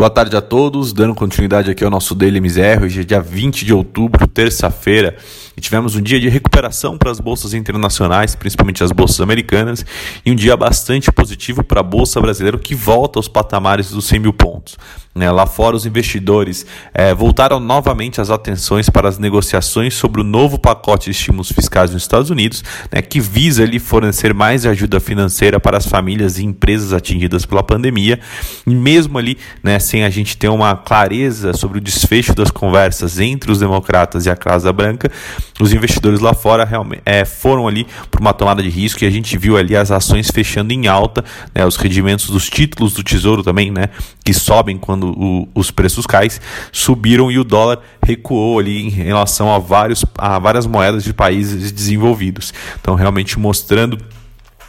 [0.00, 3.66] Boa tarde a todos, dando continuidade aqui ao nosso Daily MZR, hoje é dia 20
[3.66, 5.14] de outubro, terça-feira,
[5.54, 9.84] e tivemos um dia de recuperação para as bolsas internacionais, principalmente as bolsas americanas,
[10.24, 14.20] e um dia bastante positivo para a bolsa brasileira que volta aos patamares dos 100
[14.20, 14.78] mil pontos.
[15.12, 16.64] Né, lá fora, os investidores
[16.94, 21.90] é, voltaram novamente as atenções para as negociações sobre o novo pacote de estímulos fiscais
[21.90, 22.62] nos Estados Unidos,
[22.92, 27.62] né, que visa ali fornecer mais ajuda financeira para as famílias e empresas atingidas pela
[27.62, 28.20] pandemia,
[28.64, 33.18] e mesmo ali, né, sem a gente ter uma clareza sobre o desfecho das conversas
[33.18, 35.10] entre os democratas e a Casa Branca,
[35.58, 39.10] os investidores lá fora realmente é, foram ali por uma tomada de risco e a
[39.10, 43.42] gente viu ali as ações fechando em alta, né, os rendimentos dos títulos do Tesouro
[43.42, 43.88] também, né,
[44.24, 46.30] que sobem quando o, os preços caem,
[46.70, 51.72] subiram e o dólar recuou ali em relação a, vários, a várias moedas de países
[51.72, 52.54] desenvolvidos.
[52.80, 53.98] Então, realmente mostrando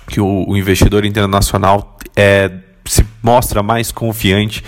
[0.07, 2.51] que o, o investidor internacional é,
[2.85, 4.63] se mostra mais confiante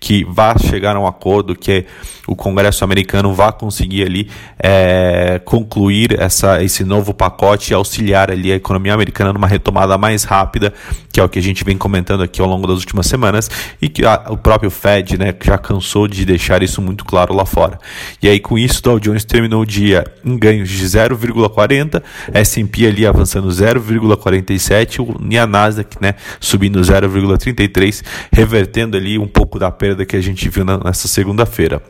[0.00, 1.84] que vá chegar a um acordo, que
[2.26, 8.52] o Congresso americano vá conseguir ali é, concluir essa, esse novo pacote e auxiliar ali
[8.52, 10.72] a economia americana numa retomada mais rápida,
[11.10, 13.88] que é o que a gente vem comentando aqui ao longo das últimas semanas e
[13.88, 17.78] que a, o próprio Fed né, já cansou de deixar isso muito claro lá fora.
[18.22, 23.06] E aí com isso, Dow Jones terminou o dia em ganhos de 0,40, S&P ali
[23.06, 30.16] avançando 0,47 e a Nasdaq né, subindo 0,33, revertendo ali um pouco da perda que
[30.16, 31.82] a gente viu nessa segunda-feira.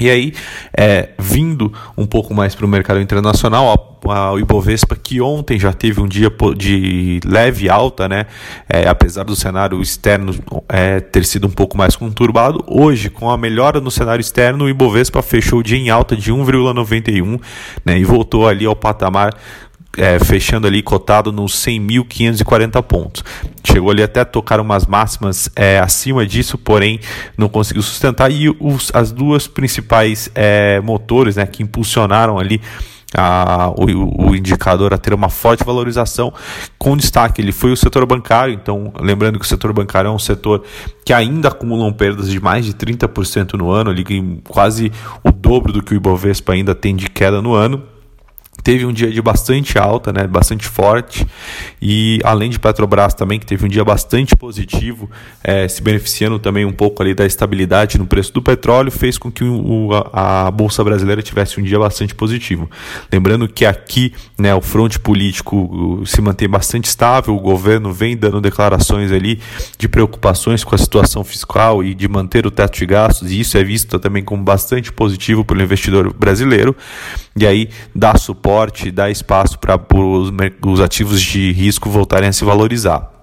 [0.00, 0.32] E aí,
[0.76, 5.72] é, vindo um pouco mais para o mercado internacional, a, a, Ibovespa, que ontem já
[5.72, 8.26] teve um dia de leve alta, né?
[8.68, 10.32] É, apesar do cenário externo
[10.68, 14.68] é, ter sido um pouco mais conturbado, hoje, com a melhora no cenário externo, o
[14.68, 17.40] Ibovespa fechou o dia em alta de 1,91
[17.84, 19.36] né, e voltou ali ao patamar
[19.96, 23.24] é, fechando ali cotado nos 100.540 pontos.
[23.64, 27.00] Chegou ali até tocar umas máximas é, acima disso, porém
[27.36, 28.30] não conseguiu sustentar.
[28.30, 32.60] E os, as duas principais é, motores né, que impulsionaram ali
[33.14, 36.32] a, o, o, indicador a ter uma forte valorização,
[36.78, 37.40] com destaque.
[37.40, 40.62] Ele foi o setor bancário, então, lembrando que o setor bancário é um setor
[41.04, 44.04] que ainda acumulam perdas de mais de 30% no ano, ali,
[44.46, 44.92] quase
[45.24, 47.82] o dobro do que o Ibovespa ainda tem de queda no ano
[48.62, 51.26] teve um dia de bastante alta, né, bastante forte,
[51.80, 55.10] e além de Petrobras também, que teve um dia bastante positivo,
[55.42, 59.30] é, se beneficiando também um pouco ali da estabilidade no preço do petróleo, fez com
[59.30, 62.70] que o, a, a, Bolsa Brasileira tivesse um dia bastante positivo.
[63.12, 68.40] Lembrando que aqui né, o fronte político se mantém bastante estável, o governo vem dando
[68.40, 69.40] declarações ali
[69.78, 73.56] de preocupações com a situação fiscal e de manter o teto de gastos, e isso
[73.56, 76.76] é visto também como bastante positivo pelo investidor brasileiro,
[77.36, 79.78] e aí dá suporte suporte, dar espaço para
[80.66, 83.17] os ativos de risco voltarem a se valorizar.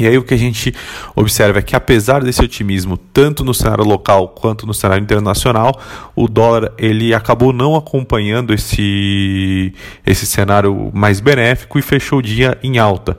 [0.00, 0.74] E aí o que a gente
[1.14, 5.80] observa é que apesar desse otimismo, tanto no cenário local quanto no cenário internacional,
[6.16, 9.72] o dólar ele acabou não acompanhando esse,
[10.04, 13.16] esse cenário mais benéfico e fechou o dia em alta.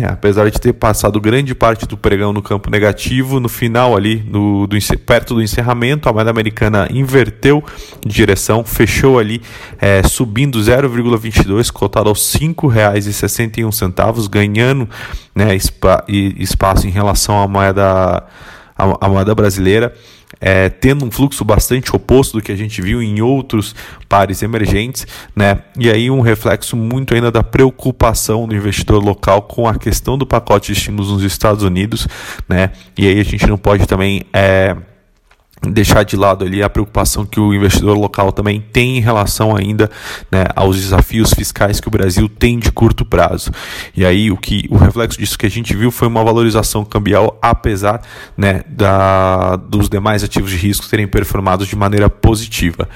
[0.00, 4.24] É, apesar de ter passado grande parte do pregão no campo negativo, no final ali,
[4.28, 7.62] no, do, perto do encerramento, a moeda americana inverteu
[8.06, 9.42] direção, fechou ali
[9.80, 14.88] é, subindo 0,22, cotado aos R$ 5,61, ganhando
[15.34, 18.24] né, espaço em relação à moeda,
[18.76, 19.94] à, moeda brasileira,
[20.40, 23.74] é, tendo um fluxo bastante oposto do que a gente viu em outros
[24.08, 25.60] pares emergentes, né?
[25.78, 30.26] E aí um reflexo muito ainda da preocupação do investidor local com a questão do
[30.26, 32.08] pacote de estímulos nos Estados Unidos,
[32.48, 32.70] né?
[32.98, 34.76] E aí a gente não pode também é,
[35.70, 39.90] deixar de lado ali a preocupação que o investidor local também tem em relação ainda
[40.30, 43.50] né, aos desafios fiscais que o Brasil tem de curto prazo.
[43.96, 47.38] E aí o que o reflexo disso que a gente viu foi uma valorização cambial
[47.40, 48.02] apesar
[48.36, 52.88] né, da, dos demais ativos de risco terem performado de maneira positiva.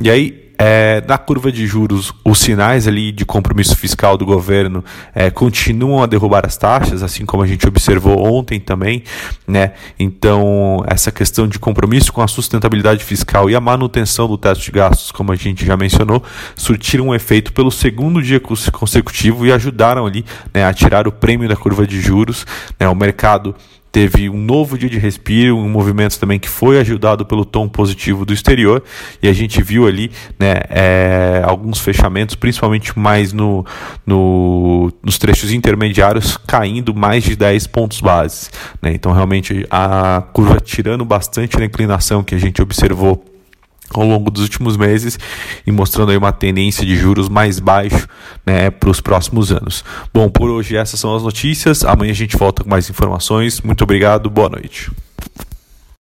[0.00, 4.84] E aí é, na curva de juros, os sinais ali de compromisso fiscal do governo
[5.12, 9.02] é, continuam a derrubar as taxas, assim como a gente observou ontem também,
[9.44, 9.72] né?
[9.98, 14.70] Então, essa questão de compromisso com a sustentabilidade fiscal e a manutenção do teto de
[14.70, 16.22] gastos, como a gente já mencionou,
[16.54, 21.48] surtiram um efeito pelo segundo dia consecutivo e ajudaram ali né, a tirar o prêmio
[21.48, 22.46] da curva de juros.
[22.78, 22.88] Né?
[22.88, 23.52] O mercado
[23.92, 28.24] teve um novo dia de respiro, um movimento também que foi ajudado pelo tom positivo
[28.24, 28.82] do exterior,
[29.22, 33.64] e a gente viu ali né, é, alguns fechamentos, principalmente mais no,
[34.06, 38.48] no, nos trechos intermediários, caindo mais de 10 pontos base.
[38.80, 38.94] Né?
[38.94, 43.31] Então, realmente, a curva tirando bastante a inclinação que a gente observou
[43.94, 45.18] ao longo dos últimos meses
[45.66, 48.08] e mostrando aí uma tendência de juros mais baixo
[48.44, 49.84] né, para os próximos anos.
[50.12, 51.84] Bom, por hoje essas são as notícias.
[51.84, 53.60] Amanhã a gente volta com mais informações.
[53.60, 54.90] Muito obrigado, boa noite.